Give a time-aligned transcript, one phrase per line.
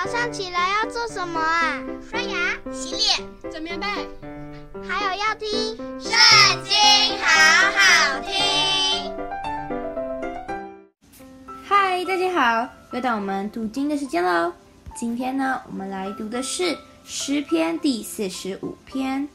[0.00, 1.82] 早上起来要做什么啊？
[2.08, 3.86] 刷牙、洗脸、整棉被，
[4.88, 5.48] 还有要听
[6.00, 6.12] 《圣
[6.62, 6.72] 经》，
[7.20, 7.26] 好
[7.74, 9.12] 好听。
[11.64, 14.52] 嗨，大家好，又到我们读经的时间喽。
[14.94, 19.28] 今天呢，我们来读的是诗篇第四十五篇。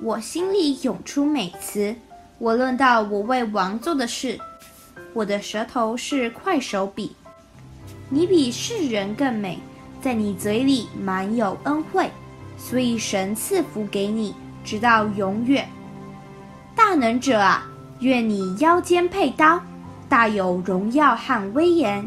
[0.00, 1.94] 我心里涌出美词，
[2.38, 4.40] 我论到我为王做的事，
[5.12, 7.14] 我的舌头是快手笔。
[8.14, 9.58] 你比世人更美，
[10.02, 12.10] 在你嘴里满有恩惠，
[12.58, 15.66] 所以神赐福给你，直到永远。
[16.76, 17.66] 大能者啊，
[18.00, 19.58] 愿你腰间佩刀，
[20.10, 22.06] 大有荣耀和威严，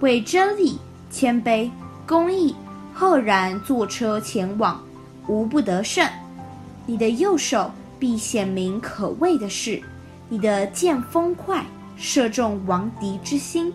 [0.00, 0.78] 为真理、
[1.10, 1.70] 谦卑、
[2.06, 2.56] 公义，
[2.94, 4.82] 赫然坐车前往，
[5.26, 6.08] 无不得胜。
[6.86, 9.82] 你的右手必显明可畏的事，
[10.30, 11.62] 你的剑锋快，
[11.98, 13.70] 射中亡敌之心。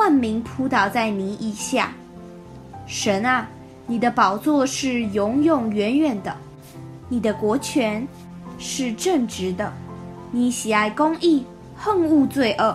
[0.00, 1.92] 万民扑倒在你以下，
[2.86, 3.46] 神啊，
[3.86, 6.34] 你的宝座是永永远远的，
[7.10, 8.08] 你的国权
[8.58, 9.70] 是正直的，
[10.32, 11.44] 你喜爱公义，
[11.76, 12.74] 恨恶罪恶，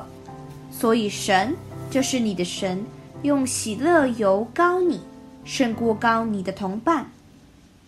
[0.69, 1.55] 所以神
[1.89, 2.86] 就是你的神，
[3.23, 5.02] 用喜乐油膏你，
[5.44, 7.09] 胜过膏你的同伴。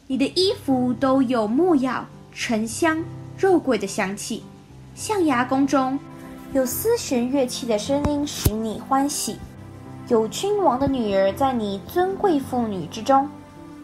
[0.08, 3.04] 你的衣服都有木药、沉香、
[3.38, 4.42] 肉桂的香气，
[4.96, 6.00] 象牙宫中。
[6.54, 9.38] 有丝弦乐器的声音使你欢喜，
[10.08, 13.30] 有君王的女儿在你尊贵妇女之中，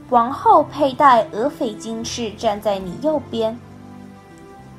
[0.10, 3.58] 王后佩戴俄斐金饰站在你右边。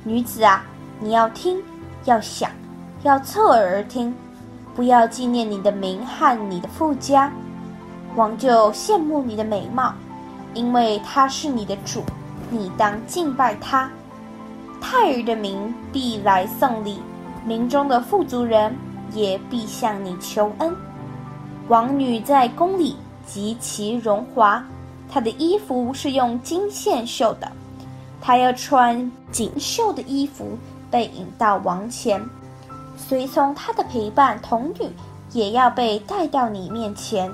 [0.03, 0.65] 女子啊，
[0.99, 1.61] 你要听，
[2.05, 2.49] 要想，
[3.03, 4.15] 要侧耳而听，
[4.75, 7.31] 不要纪念你的名和你的富家。
[8.15, 9.93] 王就羡慕你的美貌，
[10.55, 12.03] 因为他是你的主，
[12.49, 13.91] 你当敬拜他。
[14.81, 16.99] 泰儿的名必来送礼。
[17.45, 18.75] 民中的富足人
[19.13, 20.75] 也必向你求恩。
[21.67, 24.63] 王女在宫里极其荣华，
[25.07, 27.51] 她的衣服是用金线绣的，
[28.19, 30.57] 她要穿锦绣的衣服
[30.89, 32.19] 被引到王前，
[32.97, 34.89] 随从她的陪伴童女
[35.31, 37.31] 也要被带到你面前，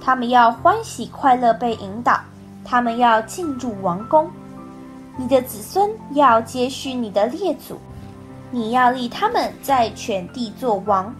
[0.00, 2.18] 他们要欢喜快乐被引导，
[2.64, 4.30] 他们要进入王宫，
[5.18, 7.76] 你的子孙要接续你的列祖。
[8.50, 11.14] 你要立他们在全地做王，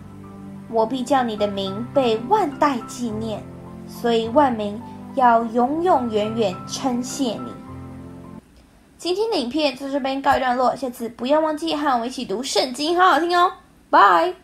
[0.68, 3.40] 我必叫你的名被万代纪念，
[3.86, 4.80] 所以万民
[5.14, 7.52] 要永永远远称谢你。
[8.98, 13.52] 今天的影片就这边告一段落，下次不要忘记和我们一起读圣经，好好听哦，
[13.88, 14.34] 拜。